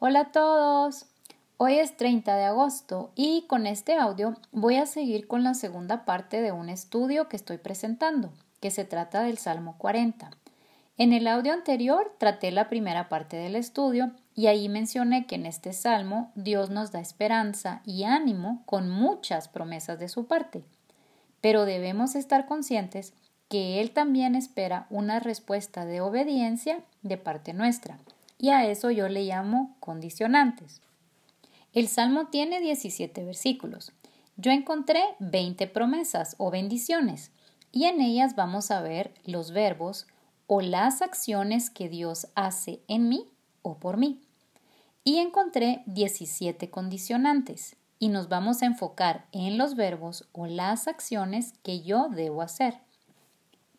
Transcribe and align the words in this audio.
Hola 0.00 0.20
a 0.20 0.30
todos. 0.30 1.06
Hoy 1.56 1.80
es 1.80 1.96
30 1.96 2.36
de 2.36 2.44
agosto 2.44 3.10
y 3.16 3.46
con 3.48 3.66
este 3.66 3.96
audio 3.96 4.36
voy 4.52 4.76
a 4.76 4.86
seguir 4.86 5.26
con 5.26 5.42
la 5.42 5.54
segunda 5.54 6.04
parte 6.04 6.40
de 6.40 6.52
un 6.52 6.68
estudio 6.68 7.28
que 7.28 7.34
estoy 7.34 7.58
presentando, 7.58 8.32
que 8.60 8.70
se 8.70 8.84
trata 8.84 9.24
del 9.24 9.38
Salmo 9.38 9.74
40. 9.76 10.30
En 10.98 11.12
el 11.12 11.26
audio 11.26 11.52
anterior 11.52 12.14
traté 12.16 12.52
la 12.52 12.68
primera 12.68 13.08
parte 13.08 13.38
del 13.38 13.56
estudio 13.56 14.12
y 14.36 14.46
ahí 14.46 14.68
mencioné 14.68 15.26
que 15.26 15.34
en 15.34 15.46
este 15.46 15.72
salmo 15.72 16.30
Dios 16.36 16.70
nos 16.70 16.92
da 16.92 17.00
esperanza 17.00 17.82
y 17.84 18.04
ánimo 18.04 18.62
con 18.66 18.88
muchas 18.88 19.48
promesas 19.48 19.98
de 19.98 20.08
su 20.08 20.28
parte. 20.28 20.62
Pero 21.40 21.64
debemos 21.64 22.14
estar 22.14 22.46
conscientes 22.46 23.14
que 23.48 23.80
Él 23.80 23.90
también 23.90 24.36
espera 24.36 24.86
una 24.90 25.18
respuesta 25.18 25.84
de 25.84 26.00
obediencia 26.00 26.84
de 27.02 27.16
parte 27.18 27.52
nuestra 27.52 27.98
y 28.38 28.50
a 28.50 28.64
eso 28.66 28.90
yo 28.90 29.08
le 29.08 29.24
llamo 29.24 29.76
condicionantes. 29.80 30.80
El 31.72 31.88
Salmo 31.88 32.28
tiene 32.28 32.60
17 32.60 33.24
versículos. 33.24 33.92
Yo 34.36 34.52
encontré 34.52 35.02
20 35.18 35.66
promesas 35.66 36.34
o 36.38 36.50
bendiciones 36.50 37.32
y 37.72 37.84
en 37.84 38.00
ellas 38.00 38.36
vamos 38.36 38.70
a 38.70 38.80
ver 38.80 39.12
los 39.24 39.50
verbos 39.50 40.06
o 40.46 40.60
las 40.60 41.02
acciones 41.02 41.68
que 41.68 41.88
Dios 41.88 42.28
hace 42.34 42.80
en 42.88 43.08
mí 43.08 43.28
o 43.62 43.78
por 43.78 43.96
mí. 43.96 44.20
Y 45.04 45.18
encontré 45.18 45.82
17 45.86 46.70
condicionantes 46.70 47.76
y 47.98 48.08
nos 48.08 48.28
vamos 48.28 48.62
a 48.62 48.66
enfocar 48.66 49.26
en 49.32 49.58
los 49.58 49.74
verbos 49.74 50.28
o 50.32 50.46
las 50.46 50.88
acciones 50.88 51.54
que 51.62 51.82
yo 51.82 52.08
debo 52.08 52.42
hacer. 52.42 52.78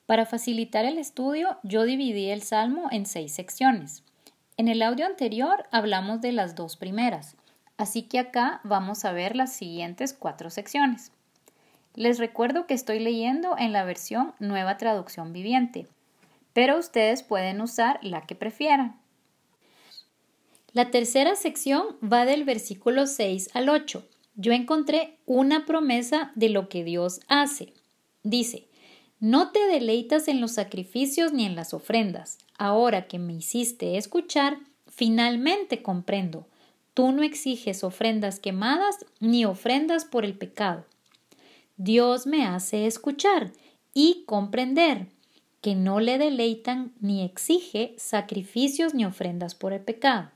Para 0.06 0.26
facilitar 0.26 0.86
el 0.86 0.98
estudio, 0.98 1.58
yo 1.64 1.84
dividí 1.84 2.30
el 2.30 2.42
Salmo 2.42 2.88
en 2.92 3.06
seis 3.06 3.34
secciones. 3.34 4.04
En 4.60 4.68
el 4.68 4.82
audio 4.82 5.06
anterior 5.06 5.68
hablamos 5.72 6.20
de 6.20 6.34
las 6.34 6.54
dos 6.54 6.76
primeras, 6.76 7.38
así 7.78 8.04
que 8.04 8.20
acá 8.20 8.60
vamos 8.66 9.06
a 9.06 9.14
ver 9.14 9.38
las 9.38 9.54
siguientes 9.54 10.12
cuatro 10.12 10.50
secciones. 10.50 11.14
Les 11.96 12.20
recuerdo 12.20 12.68
que 12.68 12.74
estoy 12.74 13.00
leyendo 13.00 13.56
en 13.58 13.72
la 13.72 13.86
versión 13.86 14.34
Nueva 14.40 14.76
Traducción 14.76 15.32
Viviente, 15.32 15.88
pero 16.52 16.78
ustedes 16.78 17.24
pueden 17.24 17.62
usar 17.62 18.00
la 18.02 18.24
que 18.24 18.36
prefieran. 18.36 19.00
La 20.74 20.92
tercera 20.92 21.38
sección 21.38 21.96
va 22.04 22.26
del 22.26 22.44
versículo 22.44 23.08
6 23.08 23.52
al 23.54 23.70
8. 23.70 24.06
Yo 24.36 24.52
encontré 24.52 25.20
una 25.26 25.66
promesa 25.66 26.34
de 26.36 26.50
lo 26.50 26.68
que 26.68 26.84
Dios 26.84 27.22
hace. 27.30 27.72
Dice, 28.24 28.68
no 29.20 29.52
te 29.52 29.60
deleitas 29.68 30.28
en 30.28 30.40
los 30.40 30.54
sacrificios 30.54 31.34
ni 31.34 31.46
en 31.46 31.56
las 31.56 31.74
ofrendas. 31.74 32.38
Ahora 32.58 33.08
que 33.08 33.20
me 33.20 33.34
hiciste 33.34 33.98
escuchar, 33.98 34.60
finalmente 34.88 35.82
comprendo. 35.82 36.48
Tú 36.94 37.12
no 37.12 37.24
exiges 37.24 37.84
ofrendas 37.84 38.40
quemadas 38.40 39.06
ni 39.20 39.46
ofrendas 39.46 40.06
por 40.06 40.26
el 40.26 40.38
pecado. 40.38 40.86
Dios 41.78 42.28
me 42.28 42.46
hace 42.46 42.86
escuchar 42.86 43.52
y 43.94 44.24
comprender 44.26 45.08
que 45.62 45.76
no 45.76 46.00
le 46.00 46.18
deleitan 46.18 46.94
ni 47.00 47.24
exige 47.24 47.94
sacrificios 47.98 48.94
ni 48.94 49.06
ofrendas 49.06 49.56
por 49.56 49.74
el 49.74 49.82
pecado. 49.82 50.32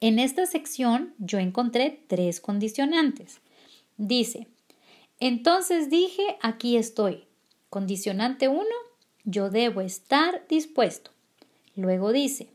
En 0.00 0.18
esta 0.18 0.46
sección 0.46 1.14
yo 1.18 1.38
encontré 1.38 2.02
tres 2.06 2.40
condicionantes. 2.40 3.40
Dice, 3.96 4.48
entonces 5.20 5.90
dije, 5.90 6.36
aquí 6.42 6.76
estoy. 6.76 7.24
Condicionante 7.72 8.48
1, 8.48 8.66
yo 9.24 9.48
debo 9.48 9.80
estar 9.80 10.46
dispuesto. 10.46 11.10
Luego 11.74 12.12
dice, 12.12 12.50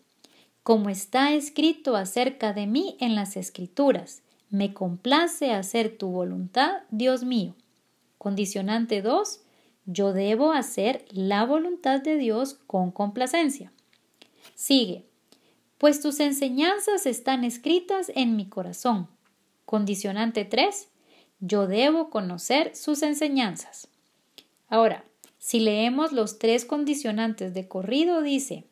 como 0.61 0.89
está 0.91 1.33
escrito 1.33 1.95
acerca 1.95 2.53
de 2.53 2.67
mí 2.67 2.97
en 2.99 3.15
las 3.15 3.35
escrituras, 3.35 4.21
me 4.51 4.75
complace 4.75 5.53
hacer 5.53 5.97
tu 5.97 6.09
voluntad, 6.09 6.83
Dios 6.91 7.23
mío. 7.23 7.55
Condicionante 8.19 9.01
2, 9.01 9.41
yo 9.88 10.13
debo 10.13 10.51
hacer 10.51 11.03
la 11.09 11.45
voluntad 11.45 12.00
de 12.00 12.17
Dios 12.17 12.59
con 12.67 12.91
complacencia. 12.91 13.72
Sigue, 14.53 15.03
pues 15.79 16.00
tus 16.00 16.19
enseñanzas 16.19 17.07
están 17.07 17.44
escritas 17.44 18.11
en 18.13 18.35
mi 18.35 18.47
corazón. 18.47 19.07
Condicionante 19.66 20.45
3, 20.45 20.89
yo 21.39 21.66
debo 21.66 22.11
conocer 22.11 22.75
sus 22.75 23.01
enseñanzas. 23.01 23.88
Ahora, 24.69 25.06
si 25.40 25.59
leemos 25.59 26.12
los 26.12 26.40
tres 26.40 26.66
condicionantes 26.66 27.53
de 27.53 27.68
corrido, 27.68 28.22
dice, 28.22 28.66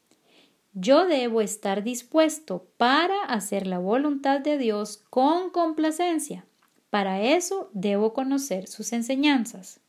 yo 0.74 1.06
debo 1.06 1.40
estar 1.40 1.84
dispuesto 1.84 2.68
para 2.78 3.18
hacer 3.24 3.66
la 3.66 3.80
voluntad 3.80 4.42
de 4.42 4.58
Dios 4.58 5.04
con 5.10 5.50
complacencia. 5.50 6.46
Para 6.90 7.22
eso 7.22 7.70
debo 7.74 8.14
conocer 8.14 8.68
sus 8.68 8.92
enseñanzas. 8.94 9.80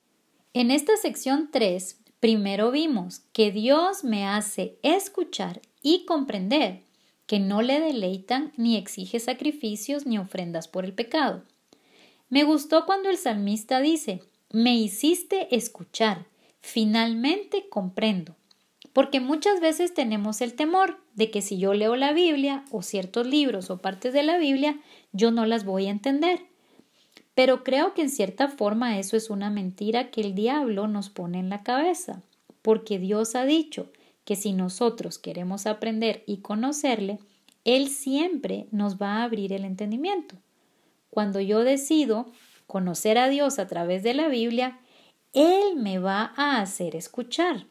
En 0.55 0.71
esta 0.71 0.97
sección 0.97 1.51
3, 1.51 1.99
primero 2.21 2.71
vimos 2.71 3.21
que 3.33 3.51
Dios 3.51 4.05
me 4.05 4.27
hace 4.27 4.79
escuchar 4.83 5.61
y 5.83 6.05
comprender 6.05 6.83
que 7.27 7.41
no 7.41 7.63
le 7.63 7.81
deleitan 7.81 8.53
ni 8.57 8.77
exige 8.77 9.19
sacrificios 9.19 10.07
ni 10.07 10.19
ofrendas 10.19 10.69
por 10.69 10.85
el 10.85 10.95
pecado. 10.95 11.43
Me 12.29 12.45
gustó 12.45 12.87
cuando 12.87 13.11
el 13.11 13.19
salmista 13.19 13.81
dice, 13.81 14.23
me 14.51 14.77
hiciste 14.77 15.55
escuchar, 15.55 16.27
finalmente 16.67 17.69
comprendo. 17.69 18.35
Porque 18.93 19.21
muchas 19.21 19.61
veces 19.61 19.95
tenemos 19.95 20.41
el 20.41 20.55
temor 20.55 20.99
de 21.15 21.31
que 21.31 21.41
si 21.41 21.59
yo 21.59 21.75
leo 21.75 21.95
la 21.95 22.13
Biblia 22.13 22.65
o 22.73 22.83
ciertos 22.83 23.27
libros 23.27 23.71
o 23.71 23.79
partes 23.79 24.13
de 24.13 24.25
la 24.25 24.37
Biblia, 24.37 24.81
yo 25.13 25.31
no 25.31 25.47
las 25.47 25.65
voy 25.65 25.87
a 25.87 25.91
entender. 25.91 26.41
Pero 27.37 27.63
creo 27.63 27.95
que 27.95 28.03
en 28.03 28.11
cierta 28.11 28.49
forma 28.49 28.99
eso 28.99 29.17
es 29.17 29.31
una 29.31 29.49
mentira 29.49 30.11
que 30.11 30.23
el 30.23 30.35
diablo 30.35 30.89
nos 30.89 31.09
pone 31.09 31.39
en 31.39 31.51
la 31.51 31.63
cabeza, 31.63 32.23
porque 32.63 32.99
Dios 32.99 33.37
ha 33.37 33.45
dicho 33.45 33.93
que 34.25 34.35
si 34.35 34.53
nosotros 34.53 35.19
queremos 35.19 35.67
aprender 35.67 36.25
y 36.27 36.39
conocerle, 36.39 37.21
Él 37.65 37.89
siempre 37.89 38.67
nos 38.73 39.01
va 39.01 39.19
a 39.19 39.23
abrir 39.23 39.53
el 39.53 39.65
entendimiento. 39.65 40.35
Cuando 41.11 41.41
yo 41.41 41.61
decido 41.61 42.33
conocer 42.67 43.19
a 43.19 43.29
Dios 43.29 43.61
a 43.61 43.69
través 43.69 44.03
de 44.03 44.15
la 44.15 44.29
Biblia, 44.29 44.81
Él 45.37 45.77
me 45.77 45.99
va 45.99 46.33
a 46.35 46.63
hacer 46.63 46.97
escuchar. 46.97 47.67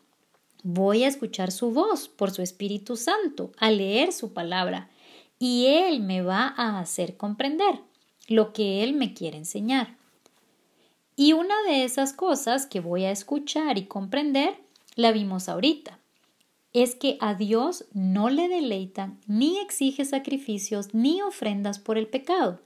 Voy 0.62 1.04
a 1.04 1.08
escuchar 1.08 1.52
su 1.52 1.72
voz 1.72 2.08
por 2.08 2.30
su 2.30 2.44
Espíritu 2.44 2.96
Santo, 2.96 3.54
a 3.58 3.72
leer 3.72 4.14
su 4.14 4.34
palabra, 4.34 4.92
y 5.40 5.66
Él 5.66 6.00
me 6.00 6.22
va 6.22 6.54
a 6.58 6.80
hacer 6.80 7.18
comprender 7.18 7.80
lo 8.28 8.54
que 8.54 8.84
Él 8.84 8.94
me 8.94 9.16
quiere 9.16 9.38
enseñar. 9.38 9.98
Y 11.16 11.34
una 11.34 11.56
de 11.64 11.86
esas 11.86 12.14
cosas 12.14 12.68
que 12.68 12.82
voy 12.82 13.06
a 13.06 13.12
escuchar 13.12 13.80
y 13.80 13.88
comprender 13.88 14.60
la 14.96 15.12
vimos 15.12 15.50
ahorita. 15.50 15.98
Es 16.72 16.94
que 16.94 17.18
a 17.20 17.34
Dios 17.34 17.86
no 17.94 18.30
le 18.30 18.48
deleitan 18.48 19.20
ni 19.26 19.58
exige 19.58 20.06
sacrificios 20.06 20.94
ni 20.94 21.24
ofrendas 21.24 21.80
por 21.80 21.98
el 21.98 22.06
pecado, 22.06 22.60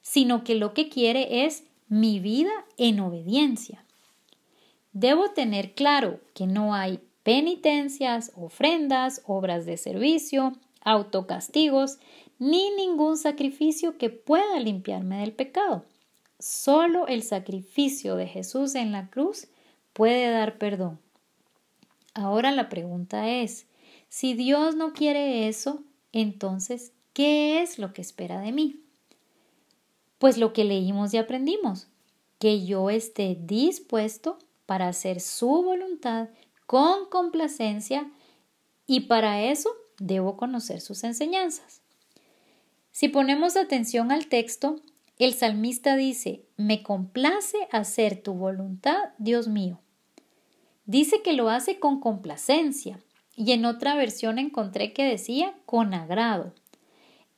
sino 0.00 0.42
que 0.42 0.56
lo 0.56 0.74
que 0.74 0.88
quiere 0.88 1.44
es 1.44 1.62
mi 1.86 2.18
vida 2.18 2.50
en 2.76 2.98
obediencia. 2.98 3.84
Debo 4.92 5.30
tener 5.30 5.74
claro 5.74 6.20
que 6.34 6.46
no 6.46 6.74
hay 6.74 7.00
penitencias, 7.22 8.32
ofrendas, 8.36 9.22
obras 9.26 9.64
de 9.64 9.76
servicio, 9.76 10.52
autocastigos, 10.82 11.98
ni 12.38 12.70
ningún 12.72 13.16
sacrificio 13.16 13.96
que 13.96 14.10
pueda 14.10 14.58
limpiarme 14.60 15.20
del 15.20 15.32
pecado. 15.32 15.84
Solo 16.38 17.06
el 17.06 17.22
sacrificio 17.22 18.16
de 18.16 18.26
Jesús 18.26 18.74
en 18.74 18.92
la 18.92 19.08
cruz 19.08 19.46
puede 19.92 20.30
dar 20.30 20.58
perdón. 20.58 20.98
Ahora 22.14 22.50
la 22.50 22.68
pregunta 22.68 23.30
es, 23.30 23.66
si 24.08 24.34
Dios 24.34 24.74
no 24.74 24.92
quiere 24.92 25.48
eso, 25.48 25.82
entonces, 26.12 26.92
¿qué 27.14 27.62
es 27.62 27.78
lo 27.78 27.94
que 27.94 28.02
espera 28.02 28.40
de 28.40 28.52
mí? 28.52 28.80
Pues 30.18 30.36
lo 30.36 30.52
que 30.52 30.64
leímos 30.64 31.14
y 31.14 31.18
aprendimos, 31.18 31.86
que 32.38 32.66
yo 32.66 32.90
esté 32.90 33.38
dispuesto 33.40 34.38
para 34.66 34.88
hacer 34.88 35.20
su 35.20 35.62
voluntad 35.62 36.28
con 36.66 37.08
complacencia 37.10 38.10
y 38.86 39.00
para 39.00 39.42
eso 39.42 39.70
debo 39.98 40.36
conocer 40.36 40.80
sus 40.80 41.04
enseñanzas. 41.04 41.82
Si 42.90 43.08
ponemos 43.08 43.56
atención 43.56 44.12
al 44.12 44.26
texto, 44.26 44.76
el 45.18 45.34
salmista 45.34 45.96
dice, 45.96 46.44
me 46.56 46.82
complace 46.82 47.56
hacer 47.70 48.22
tu 48.22 48.34
voluntad, 48.34 49.10
Dios 49.18 49.48
mío. 49.48 49.80
Dice 50.84 51.22
que 51.22 51.32
lo 51.32 51.48
hace 51.48 51.78
con 51.78 52.00
complacencia 52.00 52.98
y 53.36 53.52
en 53.52 53.64
otra 53.64 53.94
versión 53.94 54.38
encontré 54.38 54.92
que 54.92 55.04
decía 55.04 55.54
con 55.64 55.94
agrado. 55.94 56.54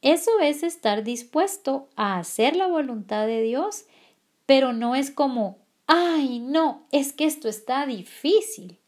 Eso 0.03 0.41
es 0.41 0.63
estar 0.63 1.05
dispuesto 1.05 1.89
a 1.97 2.19
hacer 2.19 2.57
la 2.57 2.67
voluntad 2.67 3.27
de 3.27 3.43
Dios, 3.43 3.85
pero 4.45 4.73
no 4.73 4.95
es 4.95 5.11
como, 5.11 5.59
ay, 5.87 6.41
no, 6.41 6.87
es 6.93 7.13
que 7.13 7.25
esto 7.25 7.49
está 7.49 7.87
difícil. 7.87 8.79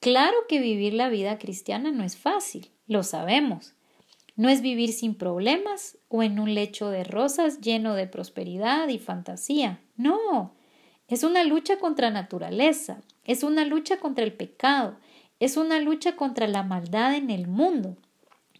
Claro 0.00 0.36
que 0.48 0.60
vivir 0.60 0.94
la 0.94 1.08
vida 1.08 1.38
cristiana 1.38 1.90
no 1.90 2.04
es 2.04 2.16
fácil, 2.16 2.70
lo 2.86 3.02
sabemos. 3.02 3.74
No 4.36 4.48
es 4.48 4.62
vivir 4.62 4.92
sin 4.92 5.16
problemas 5.16 5.98
o 6.08 6.22
en 6.22 6.38
un 6.38 6.54
lecho 6.54 6.90
de 6.90 7.02
rosas 7.02 7.60
lleno 7.60 7.94
de 7.94 8.06
prosperidad 8.06 8.88
y 8.88 9.00
fantasía. 9.00 9.80
No, 9.96 10.54
es 11.08 11.24
una 11.24 11.42
lucha 11.42 11.78
contra 11.78 12.10
naturaleza, 12.10 13.00
es 13.24 13.42
una 13.42 13.64
lucha 13.64 13.98
contra 13.98 14.24
el 14.24 14.32
pecado, 14.32 14.96
es 15.40 15.56
una 15.56 15.80
lucha 15.80 16.14
contra 16.14 16.46
la 16.46 16.62
maldad 16.62 17.16
en 17.16 17.30
el 17.30 17.48
mundo, 17.48 17.96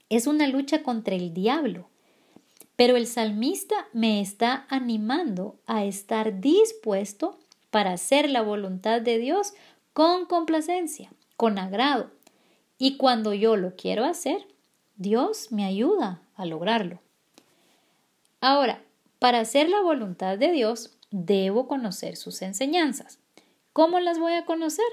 es 0.09 0.27
una 0.27 0.49
lucha 0.49 0.83
contra 0.83 1.15
el 1.15 1.33
diablo. 1.33 1.89
Pero 2.79 2.97
el 2.97 3.09
salmista 3.09 3.89
me 3.93 4.21
está 4.21 4.65
animando 4.69 5.57
a 5.67 5.85
estar 5.85 6.41
dispuesto 6.41 7.37
para 7.71 7.91
hacer 7.91 8.31
la 8.31 8.41
voluntad 8.41 9.01
de 9.01 9.19
Dios 9.19 9.53
con 9.93 10.27
complacencia, 10.27 11.11
con 11.37 11.59
agrado. 11.59 12.13
Y 12.79 12.97
cuando 12.97 13.35
yo 13.35 13.57
lo 13.57 13.75
quiero 13.75 14.05
hacer, 14.05 14.47
Dios 14.95 15.51
me 15.51 15.65
ayuda 15.65 16.23
a 16.37 16.47
lograrlo. 16.47 17.01
Ahora, 18.41 18.81
para 19.19 19.41
hacer 19.41 19.69
la 19.69 19.83
voluntad 19.83 20.39
de 20.39 20.53
Dios, 20.53 20.97
debo 21.11 21.67
conocer 21.67 22.15
sus 22.15 22.43
enseñanzas. 22.43 23.19
¿Cómo 23.73 23.99
las 23.99 24.21
voy 24.21 24.35
a 24.35 24.45
conocer? 24.45 24.87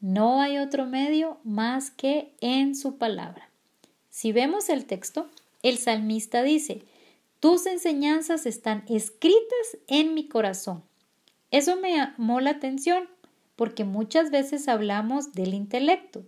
No 0.00 0.40
hay 0.40 0.58
otro 0.58 0.86
medio 0.86 1.38
más 1.44 1.92
que 1.92 2.34
en 2.40 2.74
su 2.74 2.98
palabra. 2.98 3.48
Si 4.08 4.32
vemos 4.32 4.68
el 4.68 4.86
texto, 4.86 5.30
el 5.62 5.78
salmista 5.78 6.42
dice, 6.42 6.82
tus 7.40 7.66
enseñanzas 7.66 8.46
están 8.46 8.84
escritas 8.88 9.78
en 9.88 10.14
mi 10.14 10.28
corazón. 10.28 10.82
Eso 11.50 11.76
me 11.76 11.96
llamó 11.96 12.40
la 12.40 12.50
atención 12.50 13.08
porque 13.56 13.84
muchas 13.84 14.30
veces 14.30 14.68
hablamos 14.68 15.32
del 15.32 15.54
intelecto, 15.54 16.24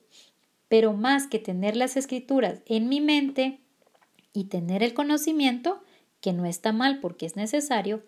pero 0.68 0.92
más 0.92 1.26
que 1.26 1.38
tener 1.38 1.76
las 1.76 1.96
escrituras 1.96 2.60
en 2.66 2.88
mi 2.88 3.00
mente 3.00 3.60
y 4.32 4.44
tener 4.44 4.82
el 4.82 4.94
conocimiento, 4.94 5.82
que 6.20 6.32
no 6.32 6.46
está 6.46 6.72
mal 6.72 7.00
porque 7.00 7.26
es 7.26 7.36
necesario, 7.36 8.02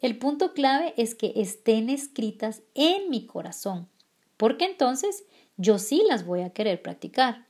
el 0.00 0.18
punto 0.18 0.52
clave 0.52 0.94
es 0.96 1.14
que 1.14 1.32
estén 1.36 1.88
escritas 1.88 2.62
en 2.74 3.08
mi 3.08 3.26
corazón, 3.26 3.88
porque 4.36 4.66
entonces 4.66 5.24
yo 5.56 5.78
sí 5.78 6.02
las 6.06 6.26
voy 6.26 6.42
a 6.42 6.50
querer 6.50 6.82
practicar. 6.82 7.45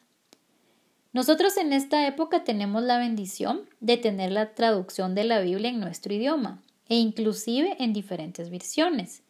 Nosotros 1.17 1.57
en 1.57 1.73
esta 1.73 2.07
época 2.07 2.45
tenemos 2.45 2.83
la 2.83 2.99
bendición 2.99 3.63
de 3.81 3.97
tener 3.97 4.33
la 4.33 4.53
traducción 4.53 5.15
de 5.15 5.25
la 5.25 5.41
Biblia 5.41 5.71
en 5.71 5.81
nuestro 5.81 6.13
idioma 6.13 6.63
e 6.91 6.97
inclusive 6.97 7.75
en 7.79 7.95
diferentes 7.95 8.51
versiones. 8.51 9.23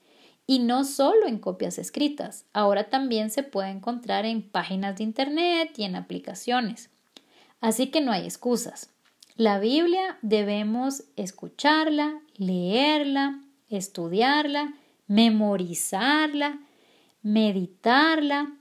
Y 0.48 0.58
no 0.58 0.82
solo 0.82 1.28
en 1.28 1.38
copias 1.38 1.78
escritas, 1.78 2.44
ahora 2.52 2.90
también 2.90 3.30
se 3.30 3.44
puede 3.44 3.70
encontrar 3.70 4.26
en 4.26 4.42
páginas 4.42 4.96
de 4.96 5.04
Internet 5.04 5.74
y 5.76 5.84
en 5.84 5.94
aplicaciones. 5.94 6.90
Así 7.60 7.86
que 7.86 8.00
no 8.00 8.10
hay 8.10 8.24
excusas. 8.24 8.90
La 9.36 9.60
Biblia 9.60 10.18
debemos 10.22 11.04
escucharla, 11.14 12.20
leerla, 12.36 13.44
estudiarla, 13.68 14.74
memorizarla, 15.06 16.58
meditarla, 17.22 18.56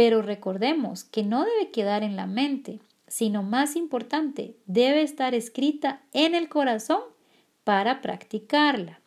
pero 0.00 0.22
recordemos 0.22 1.04
que 1.04 1.24
no 1.24 1.44
debe 1.44 1.70
quedar 1.72 2.02
en 2.02 2.16
la 2.16 2.26
mente, 2.26 2.80
sino 3.06 3.42
más 3.42 3.76
importante, 3.76 4.56
debe 4.64 5.02
estar 5.02 5.34
escrita 5.34 6.00
en 6.14 6.34
el 6.34 6.48
corazón 6.48 7.02
para 7.64 8.00
practicarla. 8.00 8.98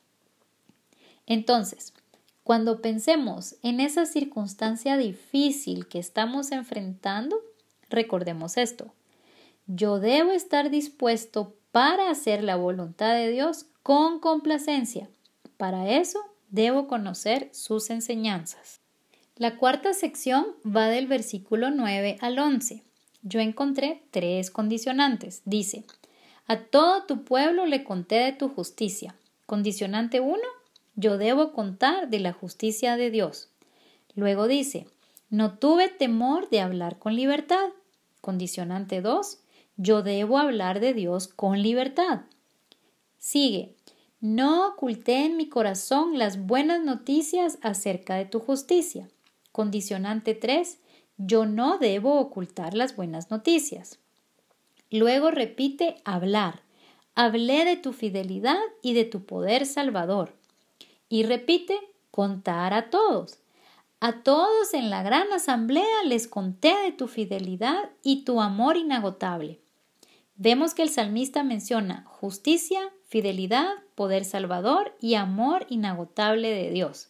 Entonces, 1.25 1.95
cuando 2.43 2.79
pensemos 2.79 3.55
en 3.63 3.79
esa 3.79 4.05
circunstancia 4.05 4.95
difícil 4.95 5.87
que 5.87 5.97
estamos 5.97 6.51
enfrentando, 6.51 7.41
recordemos 7.89 8.55
esto. 8.57 8.93
Yo 9.65 9.99
debo 9.99 10.31
estar 10.31 10.69
dispuesto 10.69 11.55
para 11.71 12.11
hacer 12.11 12.43
la 12.43 12.55
voluntad 12.55 13.15
de 13.15 13.31
Dios 13.31 13.65
con 13.81 14.19
complacencia. 14.19 15.09
Para 15.57 15.89
eso 15.89 16.19
debo 16.51 16.87
conocer 16.87 17.49
sus 17.51 17.89
enseñanzas. 17.89 18.82
La 19.43 19.57
cuarta 19.57 19.93
sección 19.93 20.45
va 20.65 20.87
del 20.87 21.05
versículo 21.05 21.69
9 21.69 22.15
al 22.21 22.39
11. 22.39 22.81
Yo 23.23 23.41
encontré 23.41 24.01
tres 24.09 24.49
condicionantes. 24.49 25.41
Dice, 25.43 25.83
a 26.47 26.61
todo 26.61 27.03
tu 27.03 27.25
pueblo 27.25 27.65
le 27.65 27.83
conté 27.83 28.15
de 28.19 28.31
tu 28.31 28.47
justicia. 28.47 29.17
Condicionante 29.45 30.21
1, 30.21 30.37
yo 30.95 31.17
debo 31.17 31.51
contar 31.51 32.07
de 32.07 32.19
la 32.19 32.31
justicia 32.31 32.95
de 32.95 33.11
Dios. 33.11 33.49
Luego 34.15 34.47
dice, 34.47 34.87
no 35.29 35.57
tuve 35.57 35.89
temor 35.89 36.49
de 36.49 36.61
hablar 36.61 36.97
con 36.97 37.13
libertad. 37.13 37.67
Condicionante 38.21 39.01
2, 39.01 39.39
yo 39.75 40.03
debo 40.03 40.37
hablar 40.37 40.79
de 40.79 40.93
Dios 40.93 41.27
con 41.27 41.61
libertad. 41.61 42.21
Sigue, 43.17 43.75
no 44.21 44.69
oculté 44.69 45.25
en 45.25 45.35
mi 45.35 45.49
corazón 45.49 46.17
las 46.17 46.45
buenas 46.45 46.81
noticias 46.81 47.57
acerca 47.61 48.15
de 48.15 48.23
tu 48.23 48.39
justicia. 48.39 49.09
Condicionante 49.53 50.33
3, 50.33 50.79
yo 51.17 51.45
no 51.45 51.77
debo 51.77 52.19
ocultar 52.19 52.73
las 52.73 52.95
buenas 52.95 53.29
noticias. 53.29 53.99
Luego 54.89 55.29
repite 55.29 55.95
hablar. 56.05 56.63
Hablé 57.13 57.63
de 57.63 57.77
tu 57.77 57.93
fidelidad 57.93 58.57
y 58.81 58.95
de 58.95 59.05
tu 59.05 59.23
poder 59.25 59.67
salvador. 59.67 60.33
Y 61.07 61.21
repite 61.21 61.79
contar 62.09 62.73
a 62.73 62.89
todos. 62.89 63.37
A 63.99 64.23
todos 64.23 64.73
en 64.73 64.89
la 64.89 65.03
gran 65.03 65.31
asamblea 65.31 66.03
les 66.03 66.27
conté 66.27 66.75
de 66.83 66.91
tu 66.91 67.07
fidelidad 67.07 67.91
y 68.01 68.23
tu 68.23 68.41
amor 68.41 68.75
inagotable. 68.75 69.59
Vemos 70.35 70.73
que 70.73 70.81
el 70.81 70.89
salmista 70.89 71.43
menciona 71.43 72.05
justicia, 72.07 72.91
fidelidad, 73.07 73.69
poder 73.93 74.25
salvador 74.25 74.97
y 74.99 75.13
amor 75.13 75.67
inagotable 75.69 76.49
de 76.49 76.71
Dios. 76.71 77.09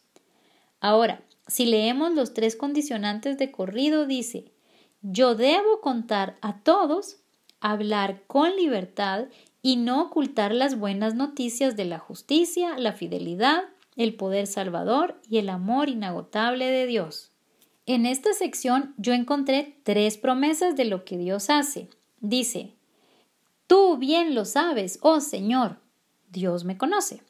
Ahora, 0.81 1.21
si 1.47 1.65
leemos 1.65 2.13
los 2.13 2.33
tres 2.33 2.55
condicionantes 2.55 3.37
de 3.37 3.51
corrido, 3.51 4.05
dice, 4.05 4.51
yo 5.01 5.35
debo 5.35 5.81
contar 5.81 6.37
a 6.41 6.59
todos 6.59 7.17
hablar 7.59 8.23
con 8.27 8.55
libertad 8.55 9.25
y 9.61 9.77
no 9.77 10.03
ocultar 10.03 10.53
las 10.53 10.77
buenas 10.77 11.15
noticias 11.15 11.75
de 11.75 11.85
la 11.85 11.99
justicia, 11.99 12.77
la 12.77 12.93
fidelidad, 12.93 13.63
el 13.95 14.15
poder 14.15 14.47
salvador 14.47 15.19
y 15.29 15.37
el 15.37 15.49
amor 15.49 15.89
inagotable 15.89 16.65
de 16.65 16.85
Dios. 16.85 17.31
En 17.85 18.05
esta 18.05 18.33
sección 18.33 18.93
yo 18.97 19.13
encontré 19.13 19.77
tres 19.83 20.17
promesas 20.17 20.75
de 20.75 20.85
lo 20.85 21.05
que 21.05 21.17
Dios 21.17 21.49
hace. 21.49 21.89
Dice, 22.19 22.73
Tú 23.67 23.97
bien 23.97 24.35
lo 24.35 24.45
sabes, 24.45 24.99
oh 25.01 25.19
Señor. 25.19 25.77
Dios 26.29 26.63
me 26.63 26.77
conoce. 26.77 27.21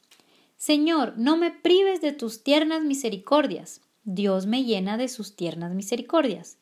Señor, 0.57 1.13
no 1.17 1.37
me 1.37 1.51
prives 1.51 2.01
de 2.01 2.11
tus 2.11 2.43
tiernas 2.43 2.83
misericordias. 2.83 3.81
Dios 4.03 4.45
me 4.45 4.63
llena 4.63 4.97
de 4.97 5.07
sus 5.07 5.35
tiernas 5.35 5.73
misericordias 5.73 6.57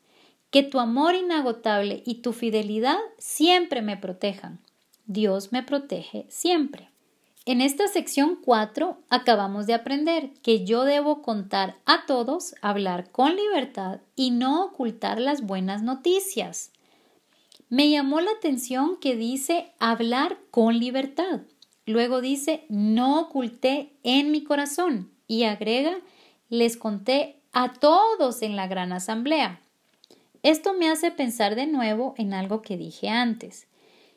que 0.51 0.63
tu 0.63 0.79
amor 0.79 1.15
inagotable 1.15 2.03
y 2.05 2.15
tu 2.15 2.33
fidelidad 2.33 2.98
siempre 3.17 3.81
me 3.81 3.98
protejan. 3.98 4.60
Dios 5.05 5.51
me 5.51 5.63
protege 5.63 6.25
siempre. 6.29 6.89
En 7.45 7.62
esta 7.62 7.88
sección 7.88 8.38
4 8.43 8.98
acabamos 9.10 9.65
de 9.65 9.74
aprender 9.74 10.31
que 10.43 10.63
yo 10.63 10.83
debo 10.83 11.24
contar 11.24 11.77
a 11.86 12.05
todos, 12.05 12.53
hablar 12.62 13.10
con 13.12 13.36
libertad 13.36 14.01
y 14.15 14.29
no 14.29 14.65
ocultar 14.65 15.19
las 15.19 15.41
buenas 15.41 15.81
noticias. 15.81 16.71
Me 17.69 17.89
llamó 17.89 18.21
la 18.21 18.31
atención 18.31 18.98
que 18.98 19.15
dice 19.15 19.71
hablar 19.79 20.38
con 20.51 20.77
libertad. 20.77 21.41
Luego 21.86 22.21
dice 22.21 22.65
no 22.69 23.21
oculté 23.21 23.93
en 24.03 24.31
mi 24.31 24.43
corazón 24.43 25.10
y 25.27 25.43
agrega 25.43 25.98
les 26.51 26.75
conté 26.75 27.38
a 27.53 27.72
todos 27.72 28.41
en 28.41 28.58
la 28.58 28.67
gran 28.67 28.91
asamblea. 28.91 29.62
Esto 30.43 30.74
me 30.74 30.89
hace 30.89 31.10
pensar 31.10 31.55
de 31.55 31.65
nuevo 31.65 32.13
en 32.17 32.34
algo 32.34 32.62
que 32.62 32.75
dije 32.75 33.08
antes. 33.08 33.67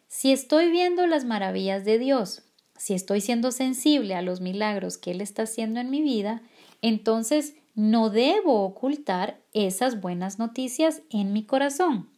Si 0.08 0.32
estoy 0.32 0.68
viendo 0.72 1.06
las 1.06 1.24
maravillas 1.24 1.84
de 1.84 2.00
Dios, 2.00 2.42
si 2.76 2.92
estoy 2.92 3.20
siendo 3.20 3.52
sensible 3.52 4.16
a 4.16 4.22
los 4.22 4.40
milagros 4.40 4.98
que 4.98 5.12
Él 5.12 5.20
está 5.20 5.42
haciendo 5.44 5.78
en 5.78 5.90
mi 5.90 6.02
vida, 6.02 6.42
entonces 6.82 7.54
no 7.76 8.10
debo 8.10 8.64
ocultar 8.64 9.38
esas 9.52 10.00
buenas 10.00 10.40
noticias 10.40 11.02
en 11.10 11.32
mi 11.32 11.46
corazón. 11.46 12.10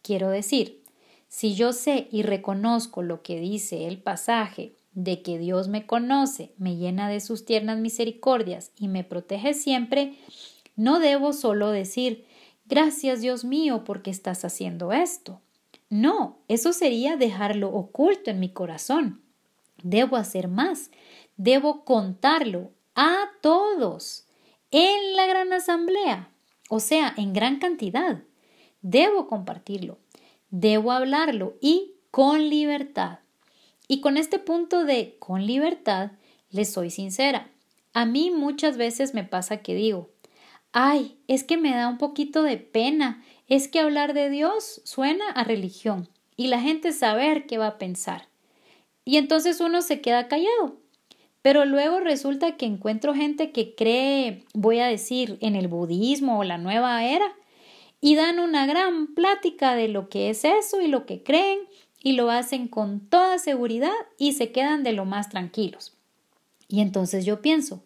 Quiero 0.00 0.30
decir, 0.30 0.82
si 1.28 1.54
yo 1.54 1.74
sé 1.74 2.08
y 2.10 2.22
reconozco 2.22 3.02
lo 3.02 3.22
que 3.22 3.38
dice 3.38 3.86
el 3.86 4.02
pasaje 4.02 4.72
de 4.92 5.22
que 5.22 5.38
Dios 5.38 5.68
me 5.68 5.86
conoce, 5.86 6.52
me 6.58 6.76
llena 6.76 7.08
de 7.08 7.20
sus 7.20 7.44
tiernas 7.44 7.78
misericordias 7.78 8.72
y 8.76 8.88
me 8.88 9.04
protege 9.04 9.54
siempre, 9.54 10.14
no 10.76 10.98
debo 10.98 11.32
solo 11.32 11.70
decir 11.70 12.26
Gracias 12.70 13.20
Dios 13.20 13.44
mío 13.44 13.82
porque 13.82 14.10
estás 14.10 14.44
haciendo 14.44 14.92
esto. 14.92 15.40
No, 15.88 16.38
eso 16.46 16.72
sería 16.72 17.16
dejarlo 17.16 17.74
oculto 17.74 18.30
en 18.30 18.38
mi 18.38 18.52
corazón. 18.52 19.22
Debo 19.82 20.14
hacer 20.14 20.46
más. 20.46 20.92
Debo 21.36 21.84
contarlo 21.84 22.70
a 22.94 23.28
todos 23.40 24.28
en 24.70 25.16
la 25.16 25.26
gran 25.26 25.52
asamblea, 25.52 26.30
o 26.68 26.78
sea, 26.78 27.12
en 27.16 27.32
gran 27.32 27.58
cantidad. 27.58 28.22
Debo 28.82 29.26
compartirlo. 29.26 29.98
Debo 30.50 30.92
hablarlo 30.92 31.56
y 31.60 31.94
con 32.12 32.50
libertad. 32.50 33.18
Y 33.90 34.00
con 34.00 34.16
este 34.16 34.38
punto 34.38 34.84
de 34.84 35.16
con 35.18 35.48
libertad, 35.48 36.12
les 36.48 36.72
soy 36.72 36.90
sincera. 36.90 37.50
A 37.92 38.06
mí 38.06 38.30
muchas 38.30 38.76
veces 38.76 39.14
me 39.14 39.24
pasa 39.24 39.62
que 39.62 39.74
digo, 39.74 40.10
ay, 40.70 41.18
es 41.26 41.42
que 41.42 41.56
me 41.56 41.72
da 41.72 41.88
un 41.88 41.98
poquito 41.98 42.44
de 42.44 42.56
pena, 42.56 43.24
es 43.48 43.66
que 43.66 43.80
hablar 43.80 44.14
de 44.14 44.30
Dios 44.30 44.80
suena 44.84 45.28
a 45.30 45.42
religión 45.42 46.08
y 46.36 46.46
la 46.46 46.60
gente 46.60 46.92
saber 46.92 47.46
qué 47.46 47.58
va 47.58 47.66
a 47.66 47.78
pensar. 47.78 48.28
Y 49.04 49.16
entonces 49.16 49.60
uno 49.60 49.82
se 49.82 50.00
queda 50.00 50.28
callado. 50.28 50.78
Pero 51.42 51.64
luego 51.64 51.98
resulta 51.98 52.56
que 52.56 52.66
encuentro 52.66 53.12
gente 53.12 53.50
que 53.50 53.74
cree, 53.74 54.44
voy 54.54 54.78
a 54.78 54.86
decir, 54.86 55.36
en 55.40 55.56
el 55.56 55.66
budismo 55.66 56.38
o 56.38 56.44
la 56.44 56.58
nueva 56.58 57.04
era, 57.04 57.34
y 58.00 58.14
dan 58.14 58.38
una 58.38 58.66
gran 58.66 59.16
plática 59.16 59.74
de 59.74 59.88
lo 59.88 60.08
que 60.08 60.30
es 60.30 60.44
eso 60.44 60.80
y 60.80 60.86
lo 60.86 61.06
que 61.06 61.24
creen, 61.24 61.58
y 62.02 62.12
lo 62.12 62.30
hacen 62.30 62.68
con 62.68 63.00
toda 63.00 63.38
seguridad 63.38 63.92
y 64.18 64.32
se 64.32 64.52
quedan 64.52 64.82
de 64.82 64.92
lo 64.92 65.04
más 65.04 65.28
tranquilos. 65.28 65.92
Y 66.68 66.80
entonces 66.80 67.24
yo 67.24 67.42
pienso, 67.42 67.82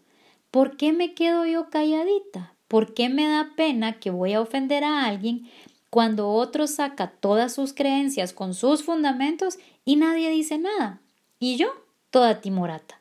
¿por 0.51 0.77
qué 0.77 0.93
me 0.93 1.15
quedo 1.15 1.47
yo 1.47 1.71
calladita? 1.71 2.55
¿Por 2.69 2.95
qué 2.95 3.09
me 3.09 3.27
da 3.27 3.53
pena 3.57 3.99
que 3.99 4.11
voy 4.11 4.33
a 4.33 4.41
ofender 4.41 4.85
a 4.85 5.05
alguien 5.05 5.49
cuando 5.91 6.31
otro 6.31 6.67
saca 6.67 7.11
todas 7.11 7.53
sus 7.53 7.73
creencias 7.73 8.33
con 8.33 8.55
sus 8.55 8.83
fundamentos 8.83 9.59
y 9.85 9.97
nadie 9.97 10.31
dice 10.31 10.59
nada? 10.59 11.01
Y 11.39 11.57
yo, 11.57 11.69
toda 12.11 12.41
timorata. 12.41 13.01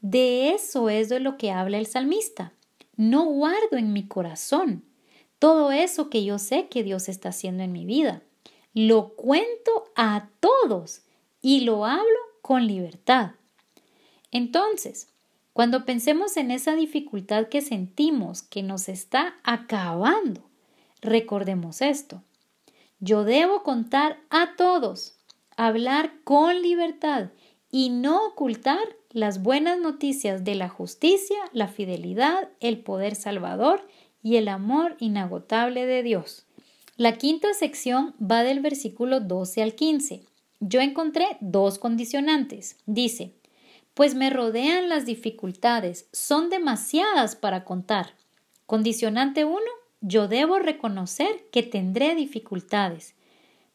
De 0.00 0.50
eso 0.50 0.90
es 0.90 1.08
de 1.08 1.20
lo 1.20 1.38
que 1.38 1.50
habla 1.50 1.78
el 1.78 1.86
salmista. 1.86 2.52
No 2.96 3.24
guardo 3.24 3.76
en 3.76 3.92
mi 3.92 4.06
corazón 4.06 4.84
todo 5.38 5.72
eso 5.72 6.08
que 6.08 6.24
yo 6.24 6.38
sé 6.38 6.68
que 6.68 6.82
Dios 6.82 7.08
está 7.08 7.30
haciendo 7.30 7.62
en 7.62 7.72
mi 7.72 7.84
vida. 7.84 8.22
Lo 8.74 9.14
cuento 9.14 9.84
a 9.94 10.28
todos 10.40 11.02
y 11.40 11.60
lo 11.60 11.84
hablo 11.84 12.18
con 12.42 12.66
libertad. 12.66 13.32
Entonces, 14.32 15.08
cuando 15.52 15.84
pensemos 15.84 16.36
en 16.36 16.50
esa 16.50 16.74
dificultad 16.74 17.46
que 17.46 17.60
sentimos 17.60 18.42
que 18.42 18.64
nos 18.64 18.88
está 18.88 19.36
acabando, 19.44 20.42
recordemos 21.00 21.82
esto. 21.82 22.24
Yo 22.98 23.22
debo 23.22 23.62
contar 23.62 24.18
a 24.30 24.56
todos, 24.56 25.18
hablar 25.56 26.12
con 26.24 26.60
libertad 26.60 27.30
y 27.70 27.90
no 27.90 28.26
ocultar 28.26 28.84
las 29.10 29.40
buenas 29.40 29.78
noticias 29.78 30.42
de 30.42 30.56
la 30.56 30.68
justicia, 30.68 31.38
la 31.52 31.68
fidelidad, 31.68 32.48
el 32.58 32.78
poder 32.78 33.14
salvador 33.14 33.86
y 34.20 34.36
el 34.36 34.48
amor 34.48 34.96
inagotable 34.98 35.86
de 35.86 36.02
Dios. 36.02 36.43
La 36.96 37.18
quinta 37.18 37.52
sección 37.54 38.14
va 38.22 38.44
del 38.44 38.60
versículo 38.60 39.18
12 39.18 39.64
al 39.64 39.74
15. 39.74 40.22
Yo 40.60 40.80
encontré 40.80 41.26
dos 41.40 41.80
condicionantes. 41.80 42.76
Dice, 42.86 43.32
pues 43.94 44.14
me 44.14 44.30
rodean 44.30 44.88
las 44.88 45.04
dificultades, 45.04 46.06
son 46.12 46.50
demasiadas 46.50 47.34
para 47.34 47.64
contar. 47.64 48.14
Condicionante 48.66 49.44
1, 49.44 49.58
yo 50.02 50.28
debo 50.28 50.60
reconocer 50.60 51.44
que 51.50 51.64
tendré 51.64 52.14
dificultades. 52.14 53.16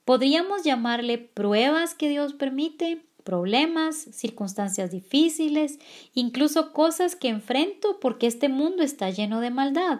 Podríamos 0.05 0.63
llamarle 0.63 1.17
pruebas 1.17 1.95
que 1.95 2.07
Dios 2.07 2.33
permite, 2.33 3.01
problemas, 3.25 3.97
circunstancias 3.97 4.91
difíciles, 4.91 5.77
incluso 6.13 6.71
cosas 6.71 7.17
que 7.17 7.27
enfrento 7.27 7.99
porque 7.99 8.27
este 8.27 8.47
mundo 8.47 8.81
está 8.81 9.09
lleno 9.09 9.41
de 9.41 9.49
maldad 9.49 9.99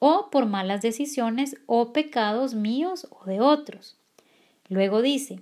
o 0.00 0.30
por 0.30 0.46
malas 0.46 0.82
decisiones 0.82 1.56
o 1.66 1.92
pecados 1.92 2.54
míos 2.54 3.06
o 3.10 3.24
de 3.26 3.40
otros. 3.40 3.96
Luego 4.68 5.02
dice, 5.02 5.40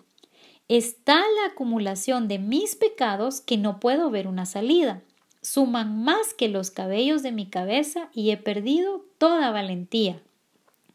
está 0.69 1.17
la 1.17 1.53
acumulación 1.53 2.29
de 2.29 2.39
mis 2.39 2.77
pecados 2.77 3.41
que 3.41 3.57
no 3.57 3.81
puedo 3.81 4.11
ver 4.11 4.27
una 4.27 4.45
salida. 4.45 5.01
Suman 5.41 6.03
más 6.03 6.35
que 6.35 6.49
los 6.49 6.71
cabellos 6.71 7.23
de 7.23 7.33
mi 7.33 7.47
cabeza 7.47 8.11
y 8.13 8.31
he 8.31 8.37
perdido 8.37 9.05
toda 9.17 9.51
valentía. 9.51 10.21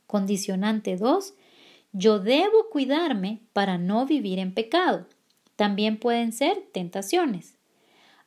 Condicionante 0.06 0.98
2. 0.98 1.34
Yo 1.94 2.20
debo 2.20 2.70
cuidarme 2.70 3.40
para 3.54 3.78
no 3.78 4.06
vivir 4.06 4.40
en 4.40 4.54
pecado. 4.54 5.08
También 5.56 5.98
pueden 5.98 6.34
ser 6.34 6.68
tentaciones. 6.72 7.56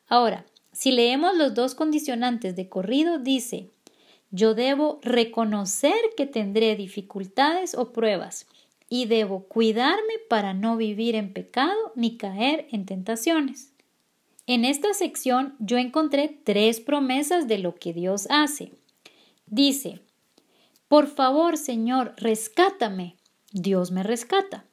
Ahora, 0.07 0.45
si 0.71 0.91
leemos 0.91 1.35
los 1.35 1.53
dos 1.53 1.75
condicionantes 1.75 2.55
de 2.55 2.69
corrido, 2.69 3.19
dice, 3.19 3.69
yo 4.31 4.53
debo 4.53 4.99
reconocer 5.03 5.95
que 6.15 6.25
tendré 6.25 6.75
dificultades 6.75 7.75
o 7.75 7.93
pruebas 7.93 8.47
y 8.89 9.05
debo 9.05 9.43
cuidarme 9.43 10.13
para 10.29 10.53
no 10.53 10.77
vivir 10.77 11.15
en 11.15 11.33
pecado 11.33 11.91
ni 11.95 12.17
caer 12.17 12.67
en 12.71 12.85
tentaciones. 12.85 13.73
En 14.45 14.63
esta 14.63 14.93
sección 14.93 15.55
yo 15.59 15.77
encontré 15.77 16.39
tres 16.43 16.79
promesas 16.79 17.47
de 17.47 17.57
lo 17.57 17.75
que 17.75 17.93
Dios 17.93 18.27
hace. 18.29 18.71
Dice, 19.45 19.99
por 20.87 21.07
favor, 21.07 21.57
Señor, 21.57 22.13
rescátame. 22.17 23.15
Dios 23.51 23.91
me 23.91 24.03
rescata. 24.03 24.65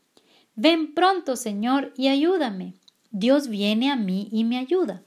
Ven 0.55 0.95
pronto, 0.95 1.35
Señor, 1.35 1.93
y 1.97 2.09
ayúdame. 2.09 2.75
Dios 3.11 3.49
viene 3.49 3.91
a 3.91 3.97
mí 3.97 4.29
y 4.31 4.45
me 4.45 4.59
ayuda 4.59 5.03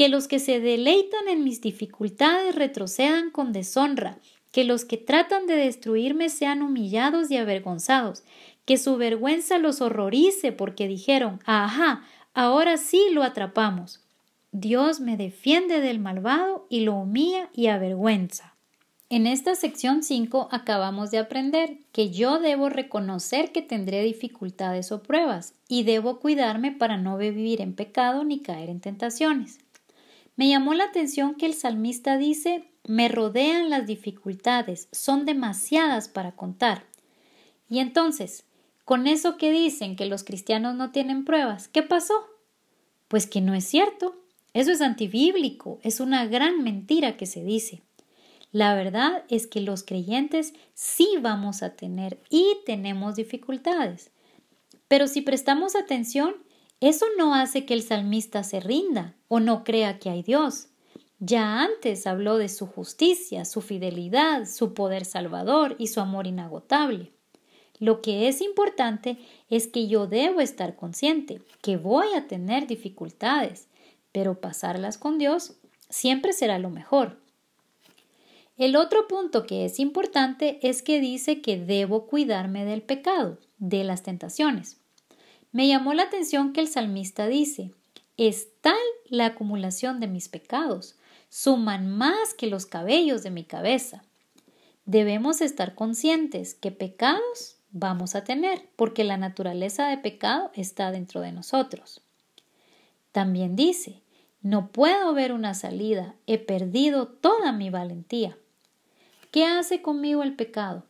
que 0.00 0.08
los 0.08 0.28
que 0.28 0.38
se 0.38 0.60
deleitan 0.60 1.28
en 1.28 1.44
mis 1.44 1.60
dificultades 1.60 2.54
retrocedan 2.54 3.30
con 3.30 3.52
deshonra, 3.52 4.16
que 4.50 4.64
los 4.64 4.86
que 4.86 4.96
tratan 4.96 5.46
de 5.46 5.56
destruirme 5.56 6.30
sean 6.30 6.62
humillados 6.62 7.30
y 7.30 7.36
avergonzados, 7.36 8.24
que 8.64 8.78
su 8.78 8.96
vergüenza 8.96 9.58
los 9.58 9.82
horrorice 9.82 10.52
porque 10.52 10.88
dijeron, 10.88 11.40
ajá, 11.44 12.02
ahora 12.32 12.78
sí 12.78 13.08
lo 13.12 13.22
atrapamos. 13.22 14.00
Dios 14.52 15.00
me 15.00 15.18
defiende 15.18 15.80
del 15.80 15.98
malvado 15.98 16.66
y 16.70 16.80
lo 16.80 16.94
humilla 16.94 17.50
y 17.52 17.66
avergüenza. 17.66 18.54
En 19.10 19.26
esta 19.26 19.54
sección 19.54 20.02
5 20.02 20.48
acabamos 20.50 21.10
de 21.10 21.18
aprender 21.18 21.76
que 21.92 22.08
yo 22.08 22.38
debo 22.38 22.70
reconocer 22.70 23.52
que 23.52 23.60
tendré 23.60 24.02
dificultades 24.02 24.92
o 24.92 25.02
pruebas 25.02 25.52
y 25.68 25.82
debo 25.82 26.20
cuidarme 26.20 26.72
para 26.72 26.96
no 26.96 27.18
vivir 27.18 27.60
en 27.60 27.74
pecado 27.74 28.24
ni 28.24 28.40
caer 28.40 28.70
en 28.70 28.80
tentaciones. 28.80 29.58
Me 30.40 30.48
llamó 30.48 30.72
la 30.72 30.84
atención 30.84 31.34
que 31.34 31.44
el 31.44 31.52
salmista 31.52 32.16
dice 32.16 32.64
me 32.86 33.08
rodean 33.08 33.68
las 33.68 33.86
dificultades, 33.86 34.88
son 34.90 35.26
demasiadas 35.26 36.08
para 36.08 36.32
contar. 36.32 36.86
Y 37.68 37.80
entonces, 37.80 38.44
con 38.86 39.06
eso 39.06 39.36
que 39.36 39.52
dicen 39.52 39.96
que 39.96 40.06
los 40.06 40.24
cristianos 40.24 40.74
no 40.76 40.92
tienen 40.92 41.26
pruebas, 41.26 41.68
¿qué 41.68 41.82
pasó? 41.82 42.14
Pues 43.08 43.26
que 43.26 43.42
no 43.42 43.52
es 43.52 43.66
cierto. 43.66 44.16
Eso 44.54 44.72
es 44.72 44.80
antibíblico, 44.80 45.78
es 45.82 46.00
una 46.00 46.24
gran 46.24 46.62
mentira 46.62 47.18
que 47.18 47.26
se 47.26 47.44
dice. 47.44 47.82
La 48.50 48.74
verdad 48.74 49.24
es 49.28 49.46
que 49.46 49.60
los 49.60 49.82
creyentes 49.82 50.54
sí 50.72 51.16
vamos 51.20 51.62
a 51.62 51.76
tener 51.76 52.18
y 52.30 52.56
tenemos 52.64 53.16
dificultades. 53.16 54.10
Pero 54.88 55.06
si 55.06 55.20
prestamos 55.20 55.76
atención, 55.76 56.34
eso 56.80 57.06
no 57.18 57.34
hace 57.34 57.66
que 57.66 57.74
el 57.74 57.82
salmista 57.82 58.42
se 58.42 58.60
rinda 58.60 59.14
o 59.28 59.38
no 59.38 59.64
crea 59.64 59.98
que 59.98 60.08
hay 60.08 60.22
Dios. 60.22 60.68
Ya 61.18 61.62
antes 61.62 62.06
habló 62.06 62.38
de 62.38 62.48
su 62.48 62.66
justicia, 62.66 63.44
su 63.44 63.60
fidelidad, 63.60 64.46
su 64.46 64.72
poder 64.72 65.04
salvador 65.04 65.76
y 65.78 65.88
su 65.88 66.00
amor 66.00 66.26
inagotable. 66.26 67.12
Lo 67.78 68.00
que 68.00 68.28
es 68.28 68.40
importante 68.40 69.18
es 69.50 69.66
que 69.66 69.86
yo 69.88 70.06
debo 70.06 70.40
estar 70.40 70.76
consciente 70.76 71.42
que 71.60 71.76
voy 71.76 72.08
a 72.16 72.26
tener 72.26 72.66
dificultades, 72.66 73.68
pero 74.12 74.40
pasarlas 74.40 74.96
con 74.96 75.18
Dios 75.18 75.56
siempre 75.90 76.32
será 76.32 76.58
lo 76.58 76.70
mejor. 76.70 77.18
El 78.56 78.76
otro 78.76 79.06
punto 79.06 79.46
que 79.46 79.66
es 79.66 79.78
importante 79.78 80.58
es 80.62 80.82
que 80.82 81.00
dice 81.00 81.42
que 81.42 81.58
debo 81.58 82.06
cuidarme 82.06 82.64
del 82.64 82.82
pecado, 82.82 83.38
de 83.58 83.84
las 83.84 84.02
tentaciones. 84.02 84.79
Me 85.52 85.66
llamó 85.66 85.94
la 85.94 86.04
atención 86.04 86.52
que 86.52 86.60
el 86.60 86.68
salmista 86.68 87.26
dice, 87.26 87.72
es 88.16 88.48
tal 88.60 88.76
la 89.08 89.26
acumulación 89.26 89.98
de 89.98 90.06
mis 90.06 90.28
pecados, 90.28 90.96
suman 91.28 91.88
más 91.90 92.34
que 92.34 92.46
los 92.46 92.66
cabellos 92.66 93.22
de 93.22 93.30
mi 93.30 93.44
cabeza. 93.44 94.04
Debemos 94.84 95.40
estar 95.40 95.74
conscientes 95.74 96.54
que 96.54 96.70
pecados 96.70 97.56
vamos 97.72 98.14
a 98.14 98.24
tener, 98.24 98.68
porque 98.76 99.04
la 99.04 99.16
naturaleza 99.16 99.88
de 99.88 99.98
pecado 99.98 100.50
está 100.54 100.90
dentro 100.90 101.20
de 101.20 101.32
nosotros. 101.32 102.02
También 103.12 103.56
dice, 103.56 104.02
no 104.42 104.68
puedo 104.68 105.12
ver 105.14 105.32
una 105.32 105.54
salida, 105.54 106.14
he 106.26 106.38
perdido 106.38 107.08
toda 107.08 107.52
mi 107.52 107.70
valentía. 107.70 108.36
¿Qué 109.30 109.44
hace 109.44 109.82
conmigo 109.82 110.22
el 110.22 110.34
pecado? 110.34 110.84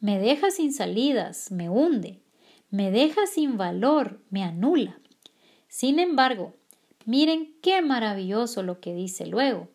Me 0.00 0.18
deja 0.18 0.50
sin 0.50 0.72
salidas, 0.72 1.50
me 1.50 1.68
hunde, 1.68 2.20
me 2.72 2.90
deja 2.90 3.26
sin 3.26 3.58
valor, 3.58 4.18
me 4.30 4.42
anula. 4.42 4.98
Sin 5.68 5.98
embargo, 5.98 6.54
miren 7.04 7.54
qué 7.60 7.82
maravilloso 7.82 8.62
lo 8.62 8.80
que 8.80 8.94
dice 8.94 9.26
luego. 9.26 9.68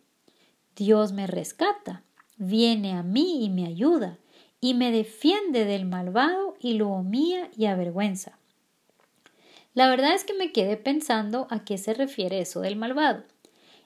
Dios 0.75 1.11
me 1.11 1.27
rescata, 1.27 2.03
viene 2.37 2.93
a 2.93 3.03
mí 3.03 3.45
y 3.45 3.49
me 3.49 3.67
ayuda, 3.67 4.17
y 4.59 4.73
me 4.73 4.91
defiende 4.91 5.63
del 5.63 5.85
malvado 5.85 6.55
y 6.59 6.73
lo 6.73 6.87
humilla 6.87 7.49
y 7.55 7.67
avergüenza. 7.67 8.39
La 9.75 9.89
verdad 9.89 10.15
es 10.15 10.23
que 10.23 10.33
me 10.33 10.51
quedé 10.51 10.75
pensando 10.75 11.45
a 11.51 11.63
qué 11.63 11.77
se 11.77 11.93
refiere 11.93 12.39
eso 12.39 12.61
del 12.61 12.77
malvado. 12.77 13.23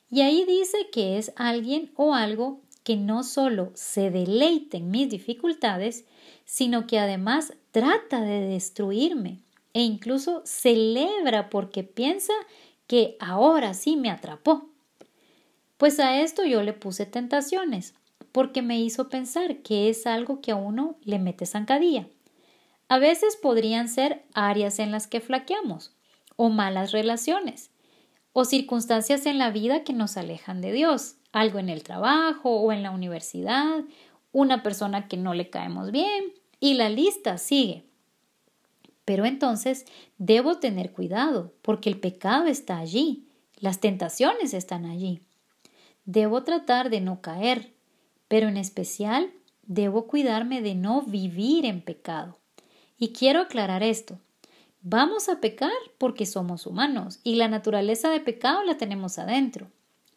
Y 0.09 0.21
ahí 0.21 0.45
dice 0.45 0.89
que 0.89 1.17
es 1.17 1.33
alguien 1.35 1.91
o 1.97 2.15
algo 2.15 2.61
que 2.85 2.95
no 2.95 3.23
solo 3.23 3.71
se 3.73 4.09
deleite 4.09 4.77
en 4.77 4.89
mis 4.89 5.09
dificultades, 5.09 6.05
sino 6.51 6.85
que 6.85 6.99
además 6.99 7.53
trata 7.71 8.19
de 8.19 8.41
destruirme 8.41 9.39
e 9.73 9.83
incluso 9.83 10.41
celebra 10.43 11.49
porque 11.49 11.85
piensa 11.85 12.33
que 12.87 13.15
ahora 13.21 13.73
sí 13.73 13.95
me 13.95 14.11
atrapó. 14.11 14.67
Pues 15.77 15.97
a 16.01 16.19
esto 16.19 16.43
yo 16.43 16.61
le 16.61 16.73
puse 16.73 17.05
tentaciones, 17.05 17.93
porque 18.33 18.61
me 18.61 18.81
hizo 18.81 19.07
pensar 19.07 19.59
que 19.59 19.87
es 19.87 20.05
algo 20.05 20.41
que 20.41 20.51
a 20.51 20.57
uno 20.57 20.97
le 21.03 21.19
mete 21.19 21.45
zancadilla. 21.45 22.09
A 22.89 22.99
veces 22.99 23.37
podrían 23.37 23.87
ser 23.87 24.25
áreas 24.33 24.79
en 24.79 24.91
las 24.91 25.07
que 25.07 25.21
flaqueamos, 25.21 25.95
o 26.35 26.49
malas 26.49 26.91
relaciones, 26.91 27.71
o 28.33 28.43
circunstancias 28.43 29.25
en 29.25 29.37
la 29.37 29.51
vida 29.51 29.85
que 29.85 29.93
nos 29.93 30.17
alejan 30.17 30.59
de 30.59 30.73
Dios, 30.73 31.15
algo 31.31 31.59
en 31.59 31.69
el 31.69 31.83
trabajo 31.83 32.57
o 32.57 32.73
en 32.73 32.83
la 32.83 32.91
universidad, 32.91 33.85
una 34.33 34.63
persona 34.63 35.07
que 35.07 35.15
no 35.15 35.33
le 35.33 35.49
caemos 35.49 35.91
bien, 35.91 36.40
y 36.61 36.75
la 36.75 36.87
lista 36.87 37.37
sigue. 37.37 37.83
Pero 39.03 39.25
entonces 39.25 39.85
debo 40.17 40.59
tener 40.59 40.93
cuidado, 40.93 41.53
porque 41.61 41.89
el 41.89 41.99
pecado 41.99 42.45
está 42.45 42.77
allí, 42.77 43.27
las 43.59 43.81
tentaciones 43.81 44.53
están 44.53 44.85
allí. 44.85 45.19
Debo 46.05 46.43
tratar 46.43 46.89
de 46.89 47.01
no 47.01 47.19
caer, 47.21 47.73
pero 48.29 48.47
en 48.47 48.55
especial 48.55 49.33
debo 49.63 50.07
cuidarme 50.07 50.61
de 50.61 50.75
no 50.75 51.01
vivir 51.01 51.65
en 51.65 51.81
pecado. 51.81 52.37
Y 52.97 53.09
quiero 53.09 53.41
aclarar 53.41 53.83
esto. 53.83 54.19
Vamos 54.81 55.29
a 55.29 55.41
pecar 55.41 55.71
porque 55.97 56.25
somos 56.25 56.65
humanos 56.65 57.19
y 57.23 57.35
la 57.35 57.47
naturaleza 57.47 58.09
de 58.09 58.19
pecado 58.19 58.63
la 58.63 58.77
tenemos 58.77 59.19
adentro. 59.19 59.67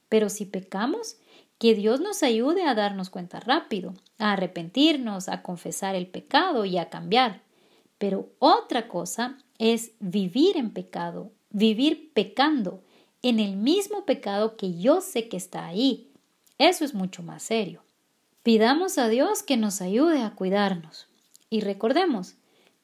Pero 0.09 0.29
si 0.29 0.45
pecamos, 0.45 1.17
que 1.59 1.75
Dios 1.75 2.01
nos 2.01 2.23
ayude 2.23 2.65
a 2.65 2.75
darnos 2.75 3.11
cuenta 3.11 3.41
rápido, 3.41 3.95
a 4.19 4.33
arrepentirnos, 4.33 5.29
a 5.29 5.43
confesar 5.43 5.95
el 5.95 6.07
pecado 6.07 6.65
y 6.65 6.79
a 6.79 6.91
cambiar. 6.91 7.43
Pero 7.99 8.29
otra 8.39 8.89
cosa 8.89 9.39
es 9.59 9.93
vivir 10.01 10.57
en 10.57 10.71
pecado, 10.71 11.31
vivir 11.51 12.13
pecando, 12.13 12.83
en 13.23 13.41
el 13.41 13.57
mismo 13.57 14.05
pecado 14.05 14.57
que 14.57 14.79
yo 14.79 15.01
sé 15.01 15.29
que 15.29 15.37
está 15.37 15.67
ahí. 15.67 16.11
Eso 16.59 16.85
es 16.85 16.93
mucho 16.93 17.23
más 17.23 17.43
serio. 17.43 17.83
Pidamos 18.43 18.99
a 18.99 19.09
Dios 19.09 19.43
que 19.43 19.57
nos 19.57 19.81
ayude 19.81 20.23
a 20.23 20.35
cuidarnos. 20.35 21.09
Y 21.49 21.63
recordemos, 21.63 22.35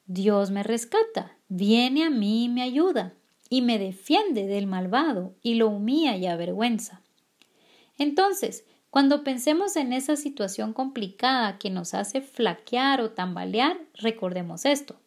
Dios 0.07 0.49
me 0.49 0.63
rescata, 0.63 1.37
viene 1.47 2.03
a 2.03 2.09
mí 2.09 2.45
y 2.45 2.49
me 2.49 2.63
ayuda, 2.63 3.13
y 3.49 3.61
me 3.61 3.77
defiende 3.77 4.47
del 4.47 4.65
malvado 4.65 5.35
y 5.43 5.55
lo 5.55 5.67
humilla 5.67 6.15
y 6.15 6.25
avergüenza. 6.25 7.00
Entonces, 7.97 8.65
cuando 8.89 9.23
pensemos 9.23 9.77
en 9.77 9.93
esa 9.93 10.17
situación 10.17 10.73
complicada 10.73 11.57
que 11.57 11.69
nos 11.69 11.93
hace 11.93 12.21
flaquear 12.21 12.99
o 13.01 13.11
tambalear, 13.11 13.79
recordemos 13.93 14.65
esto. 14.65 14.99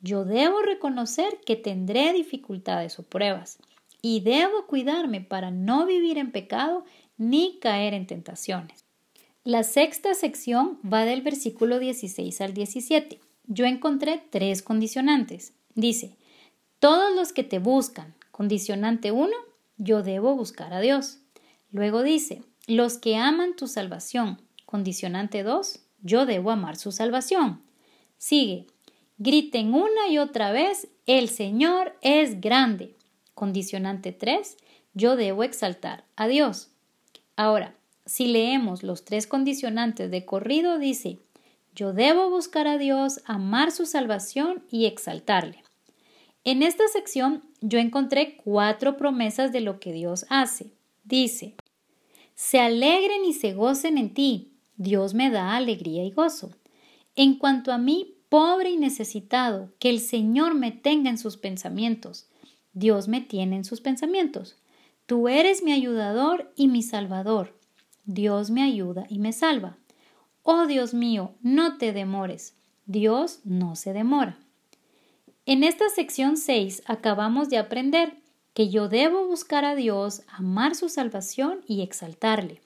Yo 0.00 0.24
debo 0.24 0.62
reconocer 0.62 1.38
que 1.46 1.56
tendré 1.56 2.12
dificultades 2.12 2.98
o 2.98 3.04
pruebas 3.04 3.58
y 4.02 4.20
debo 4.20 4.66
cuidarme 4.66 5.20
para 5.20 5.50
no 5.50 5.86
vivir 5.86 6.18
en 6.18 6.32
pecado 6.32 6.84
ni 7.18 7.58
caer 7.60 7.94
en 7.94 8.06
tentaciones. 8.06 8.84
La 9.44 9.62
sexta 9.62 10.14
sección 10.14 10.80
va 10.82 11.04
del 11.04 11.22
versículo 11.22 11.78
16 11.78 12.40
al 12.40 12.52
17. 12.52 13.20
Yo 13.46 13.64
encontré 13.64 14.22
tres 14.30 14.62
condicionantes. 14.62 15.52
Dice, 15.74 16.16
todos 16.80 17.14
los 17.14 17.32
que 17.32 17.44
te 17.44 17.58
buscan, 17.58 18.14
condicionante 18.32 19.12
1, 19.12 19.30
yo 19.76 20.02
debo 20.02 20.34
buscar 20.34 20.72
a 20.72 20.80
Dios. 20.80 21.19
Luego 21.72 22.02
dice, 22.02 22.42
los 22.66 22.98
que 22.98 23.16
aman 23.16 23.54
tu 23.56 23.66
salvación, 23.66 24.40
condicionante 24.66 25.42
2, 25.42 25.80
yo 26.02 26.26
debo 26.26 26.50
amar 26.50 26.76
su 26.76 26.92
salvación. 26.92 27.62
Sigue, 28.18 28.66
griten 29.18 29.74
una 29.74 30.08
y 30.08 30.18
otra 30.18 30.52
vez, 30.52 30.88
el 31.06 31.28
Señor 31.28 31.96
es 32.02 32.40
grande. 32.40 32.94
Condicionante 33.34 34.12
3, 34.12 34.56
yo 34.94 35.16
debo 35.16 35.44
exaltar 35.44 36.04
a 36.16 36.28
Dios. 36.28 36.70
Ahora, 37.36 37.74
si 38.06 38.26
leemos 38.26 38.82
los 38.82 39.04
tres 39.04 39.26
condicionantes 39.26 40.10
de 40.10 40.24
corrido, 40.24 40.78
dice, 40.78 41.18
yo 41.74 41.92
debo 41.92 42.28
buscar 42.28 42.66
a 42.66 42.78
Dios, 42.78 43.20
amar 43.24 43.70
su 43.70 43.86
salvación 43.86 44.64
y 44.70 44.86
exaltarle. 44.86 45.62
En 46.44 46.62
esta 46.62 46.88
sección 46.88 47.44
yo 47.60 47.78
encontré 47.78 48.36
cuatro 48.36 48.96
promesas 48.96 49.52
de 49.52 49.60
lo 49.60 49.78
que 49.78 49.92
Dios 49.92 50.26
hace. 50.28 50.72
Dice, 51.04 51.54
se 52.40 52.58
alegren 52.58 53.26
y 53.26 53.34
se 53.34 53.52
gocen 53.52 53.98
en 53.98 54.14
ti. 54.14 54.54
Dios 54.78 55.12
me 55.12 55.28
da 55.28 55.56
alegría 55.56 56.04
y 56.04 56.10
gozo. 56.10 56.50
En 57.14 57.34
cuanto 57.34 57.70
a 57.70 57.76
mí, 57.76 58.14
pobre 58.30 58.70
y 58.70 58.78
necesitado, 58.78 59.74
que 59.78 59.90
el 59.90 60.00
Señor 60.00 60.54
me 60.54 60.72
tenga 60.72 61.10
en 61.10 61.18
sus 61.18 61.36
pensamientos. 61.36 62.30
Dios 62.72 63.08
me 63.08 63.20
tiene 63.20 63.56
en 63.56 63.64
sus 63.64 63.82
pensamientos. 63.82 64.56
Tú 65.04 65.28
eres 65.28 65.62
mi 65.62 65.72
ayudador 65.72 66.50
y 66.56 66.68
mi 66.68 66.82
salvador. 66.82 67.54
Dios 68.06 68.50
me 68.50 68.62
ayuda 68.62 69.04
y 69.10 69.18
me 69.18 69.34
salva. 69.34 69.76
Oh 70.42 70.66
Dios 70.66 70.94
mío, 70.94 71.34
no 71.42 71.76
te 71.76 71.92
demores. 71.92 72.56
Dios 72.86 73.40
no 73.44 73.76
se 73.76 73.92
demora. 73.92 74.38
En 75.44 75.62
esta 75.62 75.90
sección 75.90 76.38
6 76.38 76.84
acabamos 76.86 77.50
de 77.50 77.58
aprender 77.58 78.14
que 78.60 78.68
yo 78.68 78.90
debo 78.90 79.26
buscar 79.26 79.64
a 79.64 79.74
Dios, 79.74 80.20
amar 80.28 80.74
su 80.74 80.90
salvación 80.90 81.64
y 81.66 81.80
exaltarle. 81.80 82.60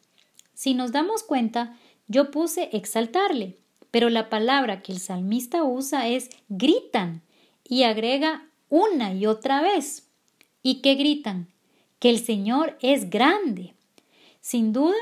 Si 0.53 0.75
nos 0.75 0.91
damos 0.91 1.23
cuenta, 1.23 1.79
yo 2.09 2.33
puse 2.33 2.69
exaltarle, 2.73 3.59
pero 3.93 4.11
la 4.11 4.29
palabra 4.29 4.83
que 4.83 4.91
el 4.91 4.99
salmista 4.99 5.63
usa 5.63 6.09
es 6.09 6.31
gritan 6.49 7.23
y 7.63 7.85
agrega 7.85 8.45
una 8.69 9.15
y 9.15 9.27
otra 9.27 9.63
vez. 9.63 10.09
¿Y 10.65 10.83
qué 10.83 10.97
gritan? 10.97 11.47
Que 12.01 12.11
el 12.11 12.19
Señor 12.19 12.77
es 12.83 13.09
grande. 13.09 13.75
Sin 14.41 14.73
duda, 14.73 14.97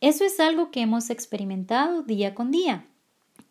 eso 0.00 0.24
es 0.24 0.40
algo 0.40 0.70
que 0.70 0.80
hemos 0.80 1.10
experimentado 1.10 2.04
día 2.04 2.34
con 2.34 2.50
día. 2.50 2.86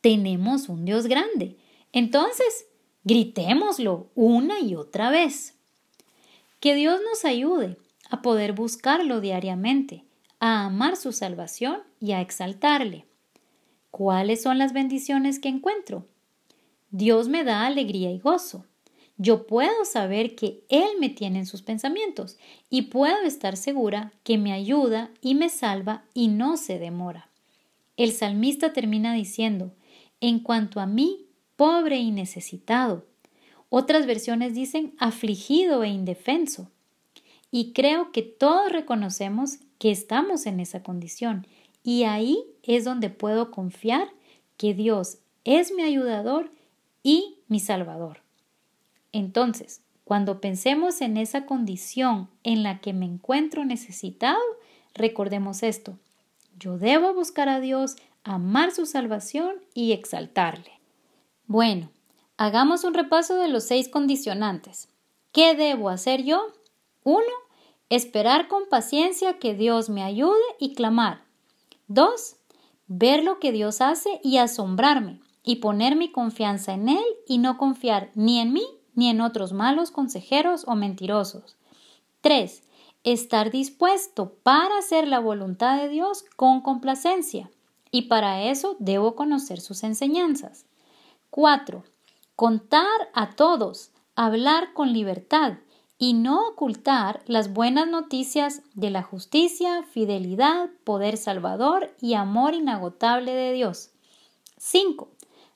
Tenemos 0.01 0.67
un 0.67 0.83
Dios 0.83 1.05
grande. 1.05 1.57
Entonces, 1.91 2.65
gritémoslo 3.03 4.10
una 4.15 4.62
y 4.62 4.73
otra 4.73 5.12
vez. 5.12 5.56
Que 6.67 6.75
Dios 6.75 6.99
nos 7.10 7.23
ayude 7.23 7.77
a 8.10 8.21
poder 8.21 8.51
buscarlo 8.51 9.21
diariamente, 9.21 10.03
a 10.41 10.65
amar 10.65 10.97
su 10.97 11.13
salvación 11.13 11.80
y 12.01 12.12
a 12.12 12.19
exaltarle. 12.19 13.06
¿Cuáles 13.89 14.41
son 14.41 14.58
las 14.58 14.73
bendiciones 14.73 15.39
que 15.39 15.47
encuentro? 15.47 16.10
Dios 16.91 17.30
me 17.30 17.45
da 17.45 17.65
alegría 17.65 18.12
y 18.12 18.19
gozo. 18.19 18.65
Yo 19.15 19.47
puedo 19.47 19.86
saber 19.86 20.36
que 20.36 20.65
Él 20.67 20.89
me 20.99 21.08
tiene 21.08 21.39
en 21.39 21.45
sus 21.45 21.62
pensamientos 21.62 22.36
y 22.69 22.82
puedo 22.82 23.21
estar 23.21 23.56
segura 23.56 24.12
que 24.25 24.38
me 24.38 24.51
ayuda 24.51 25.10
y 25.21 25.36
me 25.36 25.47
salva 25.47 26.03
y 26.13 26.27
no 26.27 26.58
se 26.58 26.80
demora. 26.80 27.30
El 27.95 28.12
salmista 28.12 28.73
termina 28.73 29.13
diciendo, 29.13 29.71
en 30.19 30.41
cuanto 30.41 30.82
a 30.82 30.86
mí, 30.86 31.27
pobre 31.56 31.95
y 31.99 32.12
necesitado. 32.12 33.06
Otras 33.69 34.06
versiones 34.06 34.53
dicen 34.53 34.93
afligido 34.97 35.84
e 35.84 35.89
indefenso. 35.89 36.71
Y 37.51 37.73
creo 37.73 38.12
que 38.12 38.21
todos 38.21 38.71
reconocemos 38.71 39.60
que 39.80 39.91
estamos 39.91 40.45
en 40.45 40.60
esa 40.60 40.84
condición 40.84 41.47
y 41.84 42.03
ahí 42.03 42.43
es 42.63 42.84
donde 42.84 43.10
puedo 43.10 43.51
confiar 43.51 44.10
que 44.58 44.73
Dios 44.73 45.19
es 45.45 45.71
mi 45.71 45.84
ayudador 45.84 46.51
y 47.03 47.38
mi 47.47 47.60
salvador. 47.60 48.21
Entonces, 49.13 49.82
cuando 50.03 50.41
pensemos 50.41 51.01
en 51.01 51.17
esa 51.17 51.45
condición 51.45 52.30
en 52.43 52.63
la 52.63 52.80
que 52.80 52.93
me 52.93 53.06
encuentro 53.06 53.65
necesitado, 53.65 54.41
recordemos 54.93 55.63
esto. 55.63 55.97
Yo 56.60 56.77
debo 56.77 57.13
buscar 57.13 57.49
a 57.49 57.60
Dios, 57.60 57.95
amar 58.23 58.71
su 58.71 58.86
salvación 58.86 59.56
y 59.73 59.91
exaltarle. 59.91 60.71
Bueno, 61.45 61.89
hagamos 62.38 62.84
un 62.84 62.93
repaso 62.93 63.36
de 63.36 63.47
los 63.47 63.63
seis 63.63 63.89
condicionantes. 63.89 64.89
¿Qué 65.32 65.56
debo 65.56 65.89
hacer 65.89 66.23
yo? 66.23 66.41
Uno, 67.04 67.21
esperar 67.89 68.47
con 68.47 68.67
paciencia 68.69 69.39
que 69.39 69.56
Dios 69.56 69.89
me 69.89 70.04
ayude 70.04 70.39
y 70.60 70.73
clamar. 70.73 71.23
Dos, 71.88 72.36
ver 72.88 73.23
lo 73.23 73.39
que 73.39 73.52
Dios 73.52 73.82
hace 73.82 74.19
y 74.23 74.38
asombrarme 74.38 75.19
y 75.43 75.58
poner 75.58 75.95
mi 75.95 76.12
confianza 76.12 76.73
en 76.73 76.89
Él 76.89 77.06
y 77.26 77.38
no 77.39 77.58
confiar 77.58 78.12
ni 78.15 78.39
en 78.39 78.54
mí 78.54 78.65
ni 78.93 79.10
en 79.10 79.21
otros 79.21 79.54
malos 79.54 79.91
consejeros 79.91 80.63
o 80.67 80.76
mentirosos. 80.76 81.58
3. 82.21 82.63
Estar 83.04 83.52
dispuesto 83.52 84.34
para 84.43 84.80
hacer 84.80 85.08
la 85.08 85.19
voluntad 85.19 85.80
de 85.80 85.88
Dios 85.88 86.26
con 86.36 86.62
complacencia. 86.62 87.50
Y 87.91 88.04
para 88.04 88.43
eso 88.43 88.76
debo 88.80 89.15
conocer 89.15 89.62
sus 89.62 89.84
enseñanzas. 89.84 90.65
4. 91.30 91.84
Contar 92.38 93.10
a 93.15 93.32
todos, 93.32 93.89
hablar 94.15 94.73
con 94.73 94.93
libertad 94.93 95.54
y 95.97 96.13
no 96.13 96.50
ocultar 96.50 97.23
las 97.26 97.52
buenas 97.52 97.88
noticias 97.88 98.62
de 98.76 98.91
la 98.91 99.02
justicia, 99.02 99.82
fidelidad, 99.91 100.69
poder 100.84 101.17
salvador 101.17 101.95
y 102.00 102.13
amor 102.13 102.54
inagotable 102.54 103.34
de 103.34 103.54
Dios. 103.54 103.89
5. 104.58 105.10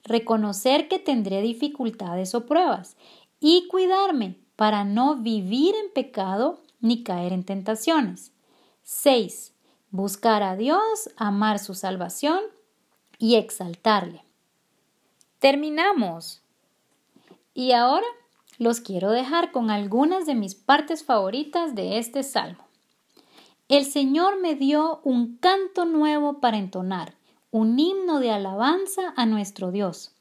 Reconocer 0.05 0.87
que 0.87 0.97
tendré 0.97 1.43
dificultades 1.43 2.33
o 2.33 2.47
pruebas 2.47 2.97
y 3.39 3.67
cuidarme 3.67 4.39
para 4.55 4.83
no 4.83 5.17
vivir 5.17 5.75
en 5.75 5.93
pecado 5.93 6.63
ni 6.79 7.03
caer 7.03 7.31
en 7.31 7.43
tentaciones. 7.43 8.31
6. 8.81 9.53
Buscar 9.91 10.41
a 10.41 10.55
Dios, 10.55 11.11
amar 11.15 11.59
su 11.59 11.75
salvación 11.75 12.39
y 13.19 13.35
exaltarle. 13.35 14.25
Terminamos. 15.37 16.40
Y 17.53 17.73
ahora 17.73 18.05
los 18.57 18.79
quiero 18.79 19.11
dejar 19.11 19.51
con 19.51 19.69
algunas 19.69 20.25
de 20.25 20.35
mis 20.35 20.55
partes 20.55 21.03
favoritas 21.03 21.75
de 21.75 21.97
este 21.97 22.23
salmo. 22.23 22.65
El 23.67 23.85
Señor 23.85 24.39
me 24.39 24.55
dio 24.55 25.01
un 25.03 25.37
canto 25.37 25.85
nuevo 25.85 26.39
para 26.39 26.57
entonar, 26.57 27.15
un 27.51 27.79
himno 27.79 28.19
de 28.19 28.31
alabanza 28.31 29.13
a 29.15 29.25
nuestro 29.25 29.71
Dios. 29.71 30.11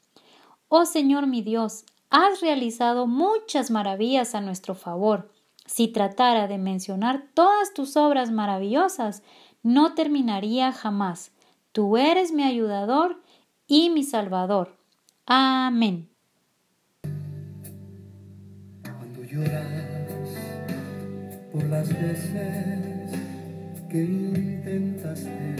Oh 0.69 0.85
Señor 0.85 1.27
mi 1.27 1.41
Dios, 1.41 1.85
has 2.09 2.41
realizado 2.41 3.07
muchas 3.07 3.71
maravillas 3.71 4.35
a 4.35 4.41
nuestro 4.41 4.75
favor. 4.75 5.31
Si 5.65 5.87
tratara 5.87 6.47
de 6.47 6.57
mencionar 6.57 7.29
todas 7.33 7.73
tus 7.73 7.95
obras 7.95 8.31
maravillosas, 8.31 9.23
no 9.63 9.93
terminaría 9.93 10.71
jamás. 10.71 11.31
Tú 11.71 11.97
eres 11.97 12.31
mi 12.31 12.43
ayudador 12.43 13.21
y 13.67 13.89
mi 13.89 14.03
salvador. 14.03 14.77
Amén. 15.25 16.10
Por 21.61 21.69
las 21.69 21.89
veces 21.89 23.09
que 23.89 24.03
intentaste. 24.03 25.55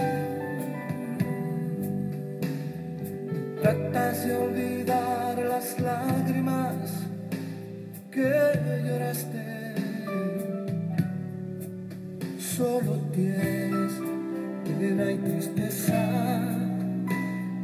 Tratas 3.62 4.26
de 4.26 4.36
olvidar 4.36 5.38
las 5.38 5.80
lágrimas 5.80 6.76
que 8.12 8.32
lloraste. 8.86 9.76
Solo 12.40 12.98
tienes 13.14 13.94
pena 14.66 15.12
y 15.12 15.18
tristeza, 15.18 16.50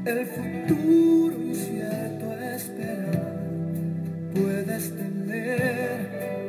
el 0.06 0.26
futuro 0.26 1.44
incierto 1.44 2.34
esperar. 2.34 3.38
Puedes 4.34 4.96
tener 4.96 6.47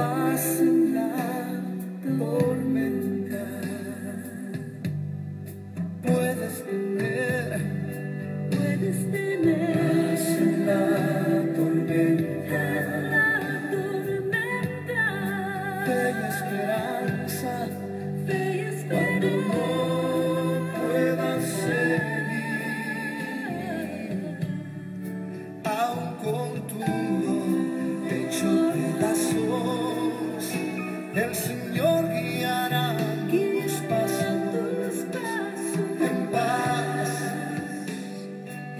paz 0.00 0.60
en 0.60 0.94
la 0.94 1.08
tormenta. 2.18 3.19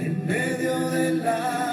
En 0.00 0.26
medio 0.26 0.90
de 0.90 1.14
la 1.14 1.69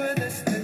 with 0.00 0.20
us. 0.20 0.59